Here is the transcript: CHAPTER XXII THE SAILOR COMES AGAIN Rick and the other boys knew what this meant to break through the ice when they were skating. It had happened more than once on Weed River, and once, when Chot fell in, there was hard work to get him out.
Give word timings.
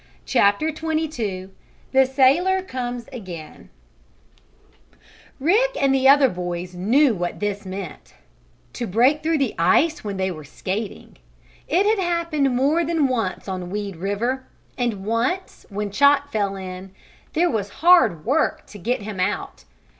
CHAPTER 0.25 0.73
XXII 0.75 1.49
THE 1.91 2.07
SAILOR 2.07 2.63
COMES 2.63 3.07
AGAIN 3.13 3.69
Rick 5.39 5.77
and 5.79 5.93
the 5.93 6.07
other 6.09 6.27
boys 6.27 6.73
knew 6.73 7.13
what 7.13 7.39
this 7.39 7.67
meant 7.67 8.15
to 8.73 8.87
break 8.87 9.21
through 9.21 9.37
the 9.37 9.53
ice 9.59 10.03
when 10.03 10.17
they 10.17 10.31
were 10.31 10.43
skating. 10.43 11.17
It 11.67 11.85
had 11.85 11.99
happened 12.03 12.55
more 12.55 12.83
than 12.83 13.07
once 13.07 13.47
on 13.47 13.69
Weed 13.69 13.95
River, 13.95 14.47
and 14.75 15.05
once, 15.05 15.67
when 15.69 15.91
Chot 15.91 16.31
fell 16.31 16.55
in, 16.55 16.89
there 17.33 17.51
was 17.51 17.69
hard 17.85 18.25
work 18.25 18.65
to 18.71 18.79
get 18.79 19.03
him 19.03 19.19
out. 19.19 19.65